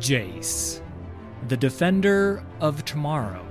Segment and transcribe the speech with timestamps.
[0.00, 0.80] Jace,
[1.48, 3.46] the Defender of Tomorrow.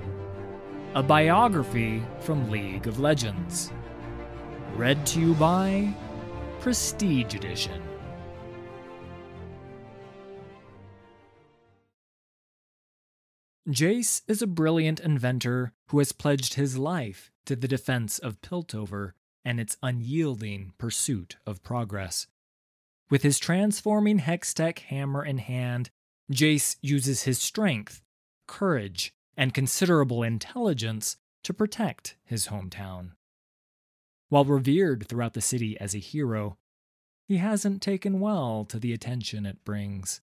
[0.96, 3.70] A biography from League of Legends.
[4.74, 5.94] Read to you by
[6.58, 7.80] Prestige Edition.
[13.68, 19.12] Jace is a brilliant inventor who has pledged his life to the defense of Piltover
[19.44, 22.26] and its unyielding pursuit of progress.
[23.08, 25.90] With his transforming Hextech hammer in hand,
[26.30, 28.02] Jace uses his strength,
[28.46, 33.12] courage, and considerable intelligence to protect his hometown.
[34.28, 36.56] While revered throughout the city as a hero,
[37.26, 40.20] he hasn't taken well to the attention it brings.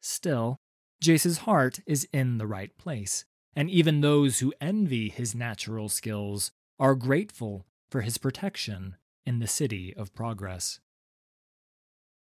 [0.00, 0.58] Still,
[1.02, 6.50] Jace's heart is in the right place, and even those who envy his natural skills
[6.78, 10.80] are grateful for his protection in the City of Progress.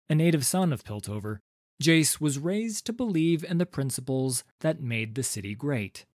[0.09, 1.39] A native son of Piltover,
[1.83, 6.07] Jace was raised to believe in the principles that made the city great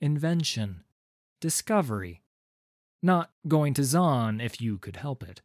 [0.00, 0.82] invention,
[1.40, 2.22] discovery,
[3.02, 5.40] not going to Zaun if you could help it.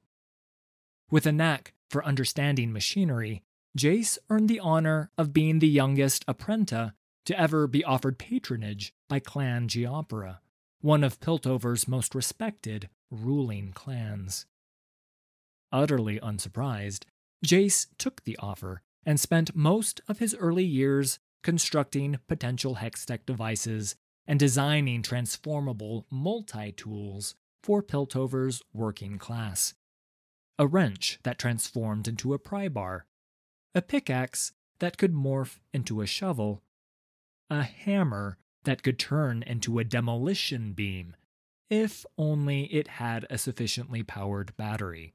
[1.11, 3.43] With a knack for understanding machinery,
[3.77, 6.91] Jace earned the honor of being the youngest apprentice
[7.25, 10.39] to ever be offered patronage by Clan Giopara,
[10.81, 14.45] one of Piltover's most respected ruling clans.
[15.71, 17.05] Utterly unsurprised,
[17.45, 23.95] Jace took the offer and spent most of his early years constructing potential Hextech devices
[24.27, 29.73] and designing transformable multi tools for Piltover's working class.
[30.59, 33.05] A wrench that transformed into a pry bar,
[33.73, 36.61] a pickaxe that could morph into a shovel,
[37.49, 41.15] a hammer that could turn into a demolition beam,
[41.69, 45.13] if only it had a sufficiently powered battery.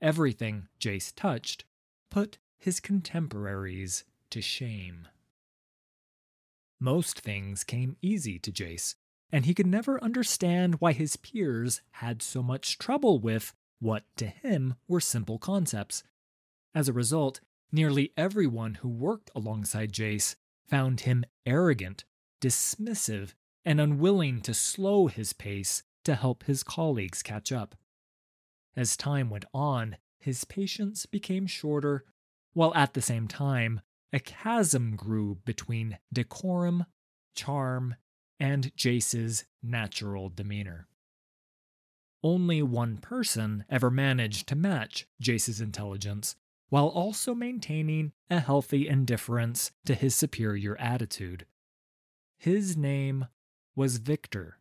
[0.00, 1.66] Everything Jace touched
[2.10, 5.06] put his contemporaries to shame.
[6.80, 8.94] Most things came easy to Jace,
[9.30, 14.28] and he could never understand why his peers had so much trouble with what to
[14.28, 16.04] him were simple concepts.
[16.74, 20.34] As a result, nearly everyone who worked alongside Jace
[20.66, 22.04] found him arrogant,
[22.40, 27.74] dismissive, and unwilling to slow his pace to help his colleagues catch up.
[28.74, 32.06] As time went on, his patience became shorter,
[32.54, 33.80] while at the same time,
[34.12, 36.86] a chasm grew between decorum,
[37.34, 37.96] charm,
[38.40, 40.86] and Jace's natural demeanor.
[42.22, 46.36] Only one person ever managed to match Jace's intelligence
[46.70, 51.46] while also maintaining a healthy indifference to his superior attitude.
[52.38, 53.26] His name
[53.76, 54.58] was Viktor.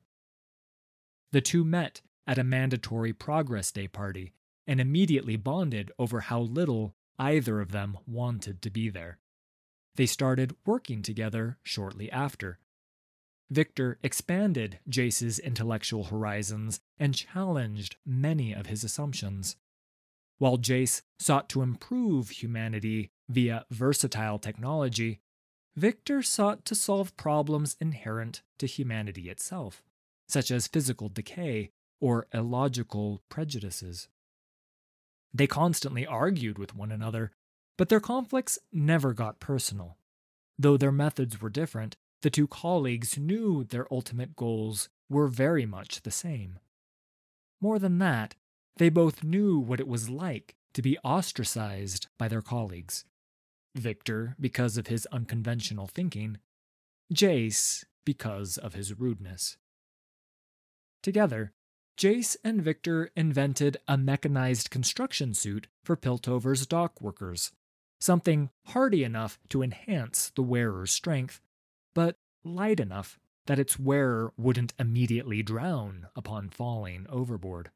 [1.31, 4.34] The two met at a mandatory Progress Day party
[4.68, 9.19] and immediately bonded over how little either of them wanted to be there.
[9.96, 12.59] They started working together shortly after.
[13.51, 19.56] Viktor expanded Jace's intellectual horizons and challenged many of his assumptions.
[20.40, 25.19] While Jace sought to improve humanity via versatile technology,
[25.75, 29.84] Viktor sought to solve problems inherent to humanity itself,
[30.28, 34.07] such as physical decay or illogical prejudices.
[35.33, 37.31] They constantly argued with one another,
[37.77, 39.97] but their conflicts never got personal.
[40.59, 46.01] Though their methods were different, the two colleagues knew their ultimate goals were very much
[46.01, 46.59] the same.
[47.59, 48.35] More than that,
[48.77, 53.05] they both knew what it was like to be ostracized by their colleagues.
[53.75, 56.38] Viktor, because of his unconventional thinking,
[57.13, 59.57] Jace, because of his rudeness.
[61.01, 61.53] Together,
[61.98, 67.51] Jace and Viktor invented a mechanized construction suit for Piltover's dock workers,
[68.00, 71.40] something hardy enough to enhance the wearer's strength,
[71.94, 77.69] but light enough that its wearer wouldn't immediately drown upon falling overboard.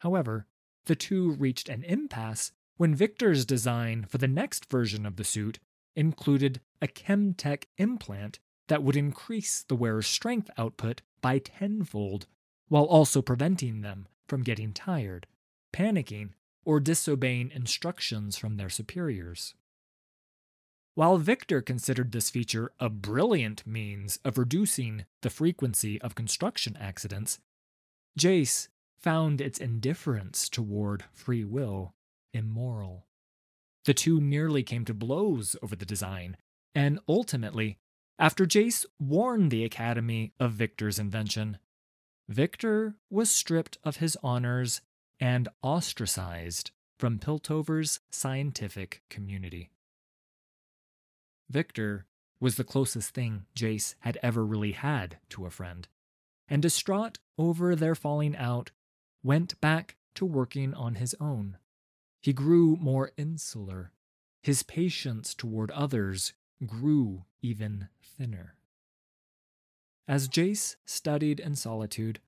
[0.00, 0.46] However,
[0.86, 5.58] the two reached an impasse when Viktor's design for the next version of the suit
[5.96, 8.38] included a Chemtech implant
[8.68, 12.26] that would increase the wearer's strength output by tenfold
[12.68, 15.26] while also preventing them from getting tired,
[15.72, 16.30] panicking,
[16.64, 19.54] or disobeying instructions from their superiors.
[20.94, 27.38] While Viktor considered this feature a brilliant means of reducing the frequency of construction accidents,
[28.18, 28.68] Jace
[28.98, 31.94] found its indifference toward free will
[32.34, 33.06] immoral.
[33.84, 36.36] The two nearly came to blows over the design,
[36.74, 37.78] and ultimately,
[38.18, 41.58] after Jace warned the Academy of Viktor's invention,
[42.28, 44.82] Viktor was stripped of his honors
[45.18, 49.70] and ostracized from Piltover's scientific community.
[51.48, 52.04] Viktor
[52.38, 55.88] was the closest thing Jace had ever really had to a friend,
[56.48, 58.72] and distraught over their falling out,
[59.22, 61.56] went back to working on his own.
[62.20, 63.92] He grew more insular.
[64.42, 66.34] His patience toward others
[66.66, 68.57] grew even thinner.
[70.08, 72.20] As Jace studied in solitude,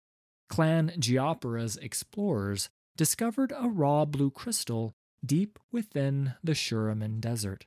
[0.48, 4.94] Clan Giopara's explorers discovered a raw blue crystal
[5.24, 7.66] deep within the Shuriman Desert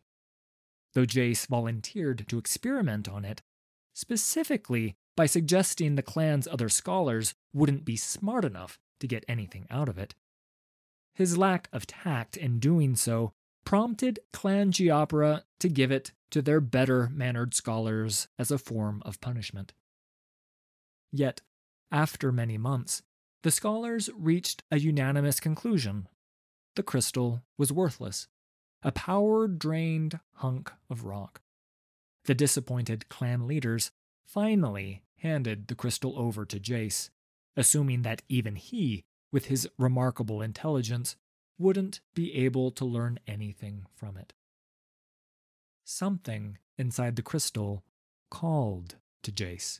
[0.94, 3.42] though Jace volunteered to experiment on it,
[3.94, 9.89] specifically by suggesting the clan's other scholars wouldn't be smart enough to get anything out
[9.89, 10.16] of it.
[11.13, 13.33] His lack of tact in doing so
[13.66, 19.21] prompted Clan Giopara to give it to their better mannered scholars as a form of
[19.21, 19.74] punishment.
[21.13, 21.42] Yet,
[21.92, 23.04] after many months,
[23.44, 26.10] the scholars reached a unanimous conclusion
[26.75, 28.27] the crystal was worthless
[28.86, 31.42] a power drained hunk of rock.
[32.25, 33.92] The disappointed clan leaders
[34.25, 37.10] finally handed the crystal over to Jace,
[37.56, 41.16] assuming that even he, with his remarkable intelligence,
[41.57, 44.33] wouldn't be able to learn anything from it.
[45.86, 47.83] Something inside the crystal
[48.30, 49.80] called to Jace.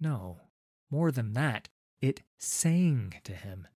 [0.00, 0.40] No,
[0.90, 1.68] more than that,
[2.00, 3.68] it sang to him.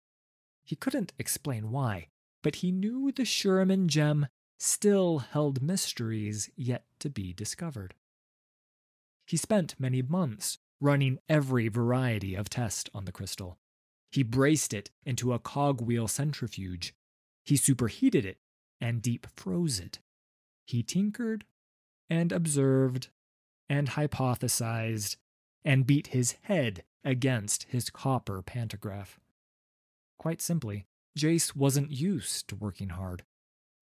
[0.64, 2.10] He couldn't explain why,
[2.44, 4.28] but he knew the Shuriman gem
[4.60, 7.94] still held mysteries yet to be discovered.
[9.26, 13.58] He spent many months running every variety of test on the crystal.
[14.12, 16.94] He braced it into a cogwheel centrifuge.
[17.44, 18.40] He superheated it
[18.80, 20.00] and deep froze it.
[20.66, 21.46] He tinkered
[22.10, 23.10] and observed
[23.70, 25.18] and hypothesized
[25.64, 29.20] and beat his head against his copper pantograph.
[30.18, 30.86] Quite simply,
[31.18, 33.24] Jace wasn't used to working hard.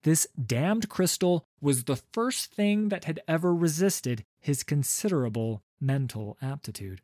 [0.04, 7.01] This damned crystal was the first thing that had ever resisted his considerable mental aptitude.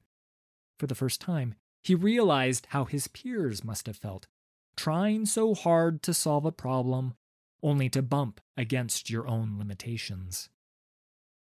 [0.78, 4.28] For the first time, he realized how his peers must have felt,
[4.76, 7.16] trying so hard to solve a problem
[7.64, 10.50] only to bump against your own limitations.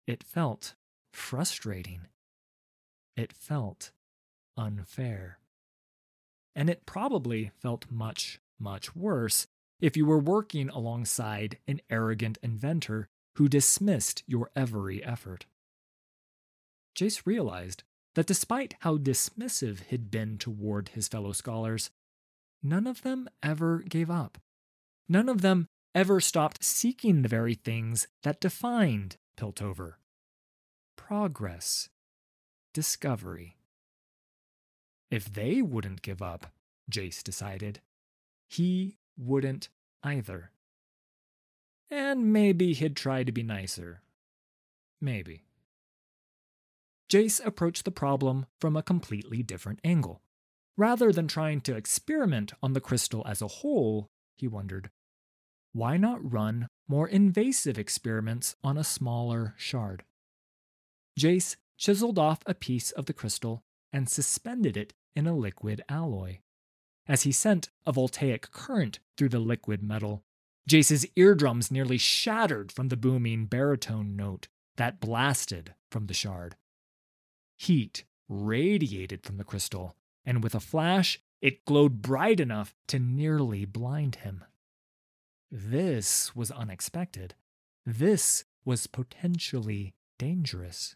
[0.07, 0.75] It felt
[1.13, 2.07] frustrating.
[3.17, 3.93] It felt
[4.57, 5.39] unfair.
[6.55, 9.47] And it probably felt much much worse
[9.81, 15.47] if you were working alongside an arrogant inventor who dismissed your every effort.
[16.95, 17.85] Jace realized
[18.15, 21.91] that despite how dismissive he'd been toward his fellow scholars,
[22.63, 24.37] none of them ever gave up.
[25.09, 29.95] None of them ever stopped seeking the very things that defined Piltover
[31.11, 31.89] progress,
[32.73, 33.57] discovery.
[35.11, 36.53] If they wouldn't give up,
[36.91, 37.81] Jace decided,
[38.49, 39.69] he wouldn't
[40.03, 40.53] either.
[41.91, 44.03] And maybe he'd try to be nicer.
[45.01, 45.45] Maybe.
[47.11, 50.23] Jace approached the problem from a completely different angle.
[50.77, 54.07] Rather than trying to experiment on the crystal as a whole,
[54.37, 54.91] he wondered,
[55.73, 60.05] why not run more invasive experiments on a smaller shard?
[61.19, 66.39] Jace chiseled off a piece of the crystal and suspended it in a liquid alloy
[67.09, 70.23] as he sent a voltaic current through the liquid metal.
[70.69, 74.47] Jace's eardrums nearly shattered from the booming baritone note
[74.77, 76.55] that blasted from the shard.
[77.57, 83.65] Heat radiated from the crystal, and with a flash, it glowed bright enough to nearly
[83.65, 84.45] blind him.
[85.51, 87.35] This was unexpected.
[87.85, 90.95] This was potentially dangerous.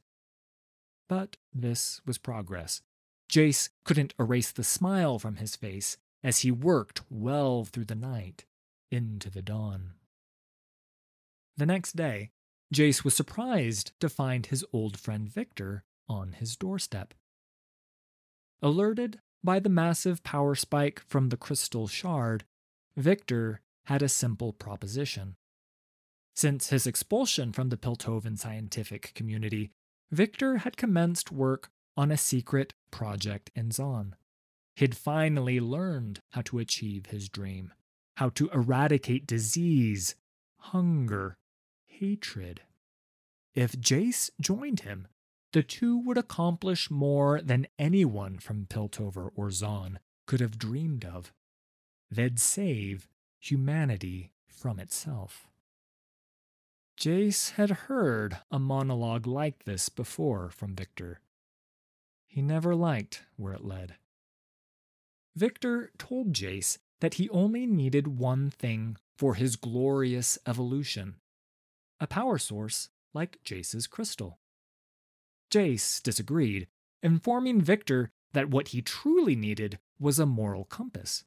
[1.09, 2.83] But this was progress.
[3.29, 8.45] Jace couldn't erase the smile from his face as he worked well through the night
[8.91, 9.93] into the dawn.
[11.57, 12.31] The next day,
[12.73, 17.15] Jace was surprised to find his old friend Viktor on his doorstep.
[18.63, 22.45] Alerted by the massive power spike from the crystal shard,
[22.97, 25.37] Viktor had a simple proposition.
[26.35, 29.71] Since his expulsion from the Piltovan scientific community,
[30.15, 34.13] Viktor had commenced work on a secret project in Zaun.
[34.77, 37.73] He'd finally learned how to achieve his dream
[38.19, 40.15] how to eradicate disease,
[40.59, 41.37] hunger,
[41.87, 42.61] hatred.
[43.57, 45.09] If Jace joined him,
[45.53, 51.33] the two would accomplish more than anyone from Piltover or Zaun could have dreamed of.
[52.09, 53.09] They'd save
[53.41, 55.49] humanity from itself.
[56.99, 61.21] Jace had heard a monologue like this before from Viktor.
[62.27, 63.97] He never liked where it led.
[65.37, 71.17] Viktor told Jace that he only needed one thing for his glorious evolution
[72.01, 74.39] a power source like Jace's crystal.
[75.51, 76.67] Jace disagreed,
[77.03, 81.25] informing Viktor that what he truly needed was a moral compass.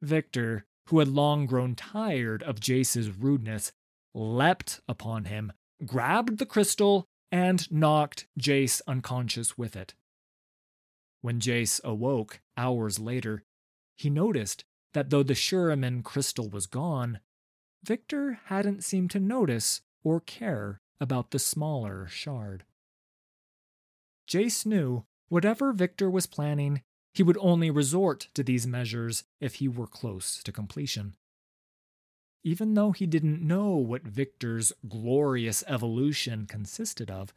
[0.00, 3.72] Viktor, who had long grown tired of Jace's rudeness,
[4.14, 5.52] leapt upon him,
[5.84, 9.94] grabbed the crystal, and knocked Jace unconscious with it.
[11.20, 13.42] When Jace awoke hours later,
[13.96, 17.18] he noticed that though the Shuriman crystal was gone,
[17.84, 22.64] Viktor hadn't seemed to notice or care about the smaller shard.
[24.28, 29.68] Jace knew whatever Viktor was planning, he would only resort to these measures if he
[29.68, 31.14] were close to completion.
[32.44, 37.32] Even though he didn't know what Viktor's glorious evolution consisted of,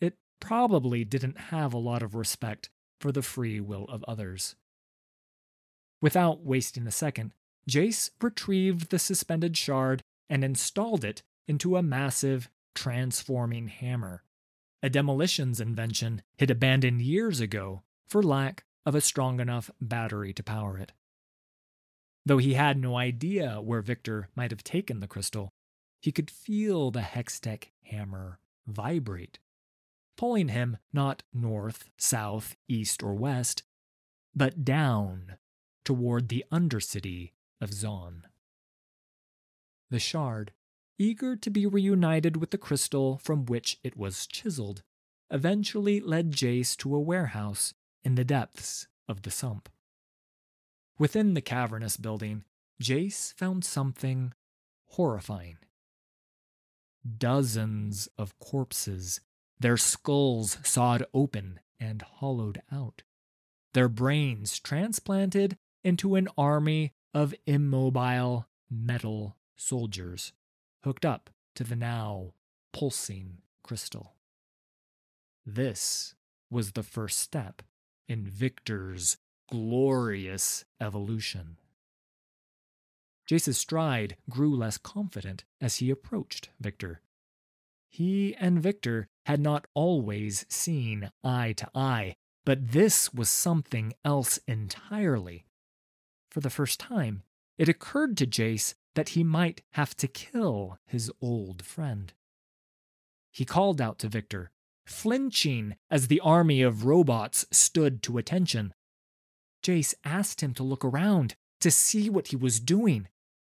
[0.00, 2.68] it probably didn't have a lot of respect
[3.00, 4.54] for the free will of others.
[6.02, 7.32] Without wasting a second,
[7.68, 14.22] Jace retrieved the suspended shard and installed it into a massive, transforming hammer,
[14.82, 20.42] a demolitions invention he'd abandoned years ago for lack of a strong enough battery to
[20.42, 20.92] power it.
[22.26, 25.52] Though he had no idea where Victor might have taken the crystal,
[26.00, 29.38] he could feel the Hextech hammer vibrate,
[30.16, 33.62] pulling him not north, south, east, or west,
[34.34, 35.36] but down
[35.84, 38.22] toward the undercity of Zaun.
[39.90, 40.52] The shard,
[40.98, 44.82] eager to be reunited with the crystal from which it was chiseled,
[45.30, 49.68] eventually led Jace to a warehouse in the depths of the sump.
[50.98, 52.44] Within the cavernous building,
[52.80, 54.32] Jace found something
[54.86, 55.58] horrifying.
[57.18, 59.20] Dozens of corpses,
[59.58, 63.02] their skulls sawed open and hollowed out,
[63.72, 70.32] their brains transplanted into an army of immobile metal soldiers
[70.84, 72.32] hooked up to the now
[72.72, 74.14] pulsing crystal.
[75.44, 76.14] This
[76.50, 77.62] was the first step
[78.08, 79.18] in Viktor's
[79.50, 81.56] glorious evolution.
[83.26, 87.00] Jace's stride grew less confident as he approached Viktor.
[87.88, 94.38] He and Viktor had not always seen eye to eye, but this was something else
[94.46, 95.46] entirely.
[96.30, 97.22] For the first time,
[97.56, 102.12] it occurred to Jace that he might have to kill his old friend.
[103.30, 104.50] He called out to Viktor,
[104.84, 108.74] flinching as the army of robots stood to attention.
[109.64, 113.08] Jace asked him to look around to see what he was doing.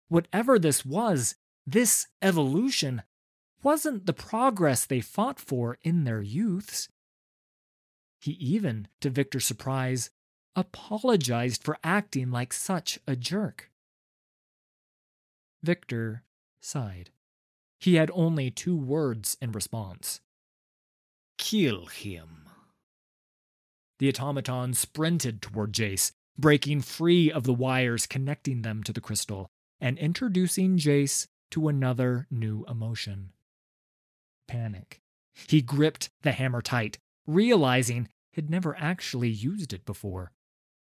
[0.08, 3.02] Whatever this was, this evolution
[3.62, 6.88] wasn't the progress they fought for in their youths.
[8.20, 10.10] He even, to Viktor's surprise,
[10.56, 13.70] apologized for acting like such a jerk.
[15.62, 16.24] Viktor
[16.60, 17.10] sighed.
[17.78, 20.20] He had only two words in response
[21.38, 22.49] Kill him.
[24.00, 29.50] The automaton sprinted toward Jace, breaking free of the wires connecting them to the crystal
[29.78, 33.32] and introducing Jace to another new emotion
[34.48, 35.00] panic.
[35.48, 40.32] He gripped the hammer tight, realizing he'd never actually used it before.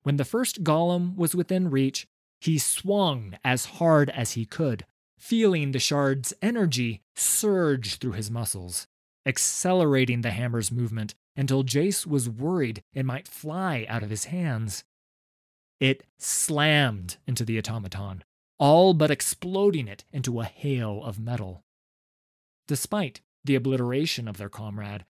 [0.03, 2.07] When the first golem was within reach,
[2.41, 4.85] he swung as hard as he could,
[5.17, 8.87] feeling the shard's energy surge through his muscles,
[9.25, 14.83] accelerating the hammer's movement until Jace was worried it might fly out of his hands.
[15.79, 18.23] It slammed into the automaton,
[18.57, 21.63] all but exploding it into a hail of metal.
[22.67, 25.05] Despite the obliteration of their comrade,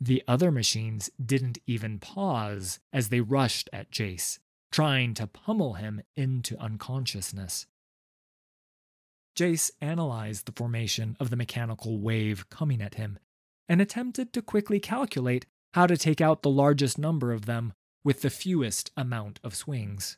[0.00, 4.38] the other machines didn't even pause as they rushed at Jace,
[4.70, 7.66] trying to pummel him into unconsciousness.
[9.36, 13.18] Jace analyzed the formation of the mechanical wave coming at him
[13.68, 17.72] and attempted to quickly calculate how to take out the largest number of them
[18.02, 20.16] with the fewest amount of swings.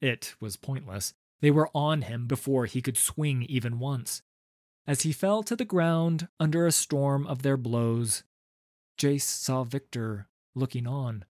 [0.00, 1.14] It was pointless.
[1.40, 4.22] They were on him before he could swing even once.
[4.86, 8.22] As he fell to the ground under a storm of their blows,
[8.98, 11.24] Jace saw Viktor looking on,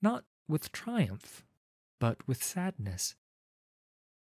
[0.00, 1.44] not with triumph,
[2.00, 3.14] but with sadness.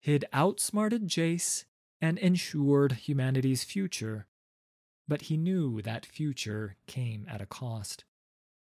[0.00, 1.64] He'd outsmarted Jace
[2.00, 4.26] and ensured humanity's future,
[5.10, 8.04] but he knew that future came at a cost.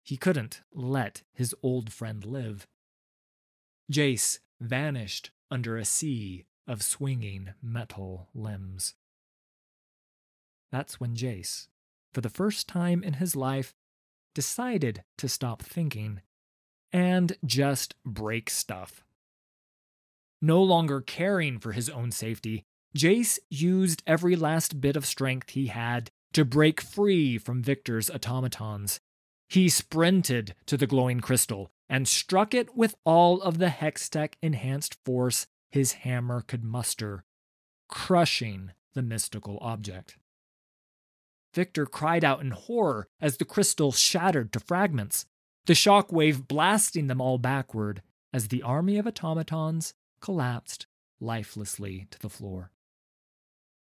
[0.03, 2.65] He couldn't let his old friend live.
[3.91, 8.95] Jace vanished under a sea of swinging metal limbs.
[10.71, 11.67] That's when Jace,
[12.11, 13.75] for the first time in his life,
[14.33, 16.21] decided to stop thinking
[16.91, 19.05] and just break stuff.
[20.41, 22.65] No longer caring for his own safety,
[22.97, 28.99] Jace used every last bit of strength he had to break free from Viktor's automatons.
[29.49, 34.97] He sprinted to the glowing crystal and struck it with all of the Hextech enhanced
[35.05, 37.23] force his hammer could muster,
[37.87, 40.17] crushing the mystical object.
[41.53, 45.25] Viktor cried out in horror as the crystal shattered to fragments,
[45.65, 48.01] the shock wave blasting them all backward
[48.33, 50.87] as the army of automatons collapsed
[51.19, 52.72] lifelessly to the floor.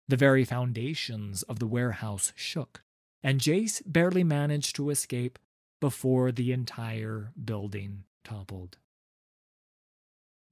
[0.08, 2.82] The very foundations of the warehouse shook,
[3.22, 5.38] and Jace barely managed to escape
[5.80, 8.78] before the entire building toppled.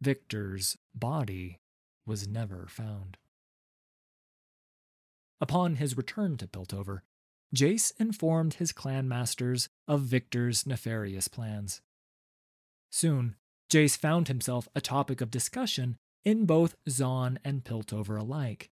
[0.01, 1.59] Viktor's body
[2.05, 3.17] was never found.
[5.41, 7.01] Upon his return to Piltover,
[7.55, 11.81] Jace informed his clan masters of Viktor's nefarious plans.
[12.91, 13.37] Soon,
[13.71, 18.71] Jace found himself a topic of discussion in both Zaun and Piltover alike.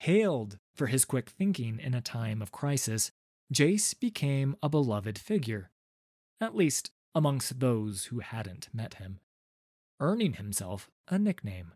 [0.00, 3.10] Hailed for his quick thinking in a time of crisis,
[3.52, 5.70] Jace became a beloved figure,
[6.40, 9.20] at least amongst those who hadn't met him,
[10.00, 11.72] earning himself a nickname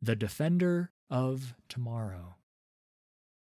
[0.00, 2.36] the Defender of Tomorrow.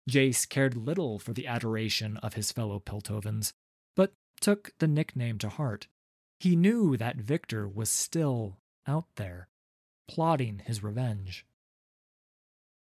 [0.08, 3.52] Jace cared little for the adoration of his fellow Piltovans,
[3.94, 5.88] but took the nickname to heart.
[6.40, 9.48] He knew that Viktor was still out there,
[10.08, 11.44] plotting his revenge.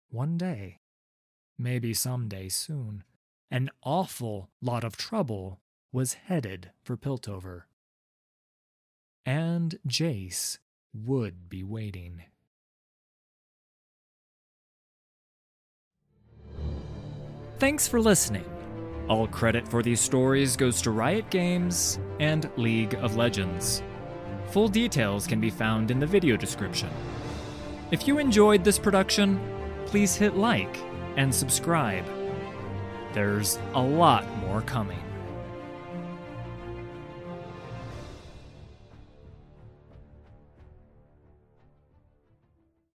[0.09, 0.79] One day,
[1.57, 3.03] maybe someday soon,
[3.51, 5.59] an awful lot of trouble
[5.91, 7.63] was headed for Piltover.
[9.25, 10.59] And Jace
[10.93, 12.23] would be waiting.
[17.57, 18.45] Thanks for listening.
[19.07, 23.81] All credit for these stories goes to Riot Games and League of Legends.
[24.47, 26.89] Full details can be found in the video description.
[27.91, 29.39] If you enjoyed this production,
[29.85, 30.77] please hit like
[31.17, 32.05] and subscribe.
[33.13, 35.01] There's a lot more coming.